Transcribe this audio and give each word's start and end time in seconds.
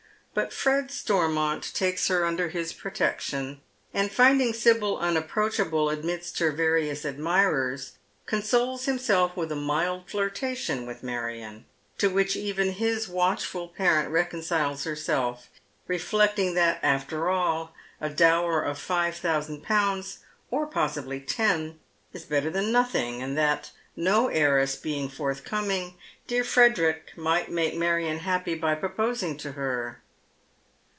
But 0.33 0.53
Fred 0.53 0.91
Stormont 0.91 1.73
takes 1.73 2.07
her 2.07 2.23
under 2.23 2.47
his 2.47 2.71
protection, 2.71 3.59
and 3.93 4.09
finding 4.09 4.53
Sibyl 4.53 4.97
unapproachable 4.97 5.89
amidst 5.89 6.39
ner 6.39 6.51
various 6.53 7.03
admirers, 7.03 7.97
consoles 8.25 8.85
hiniseU" 8.85 9.35
with 9.35 9.51
a 9.51 9.57
mild 9.57 10.07
flirta 10.07 10.55
t 10.57 10.71
on 10.71 10.85
with 10.85 11.03
Marion, 11.03 11.65
to 11.97 12.09
which 12.09 12.37
even 12.37 12.71
his 12.71 13.09
watchful 13.09 13.67
parent 13.67 14.07
reconciles 14.09 14.85
V'rselt, 14.85 15.47
rellecting 15.89 16.53
that, 16.55 16.79
after 16.81 17.29
ah, 17.29 17.71
a 17.99 18.09
dower 18.09 18.63
of 18.63 18.79
five 18.79 19.17
thousand 19.17 19.65
pouiwla 19.65 19.67
Tilherry 19.67 20.01
Steeplechate, 20.01 20.23
199 20.49 20.67
•—or 20.67 20.67
possibly 20.71 21.19
ten— 21.19 21.79
is 22.13 22.23
better 22.23 22.49
than 22.49 22.67
nothinc:, 22.71 23.21
and 23.21 23.37
that, 23.37 23.71
no 23.97 24.29
heiress 24.29 24.77
being 24.77 25.09
forthcoming', 25.09 25.95
dear 26.25 26.45
Frederick 26.45 27.11
might 27.17 27.51
make 27.51 27.75
Marion 27.75 28.19
happy 28.19 28.55
by 28.55 28.73
proposing 28.73 29.35
to 29.35 29.51
her. 29.51 29.97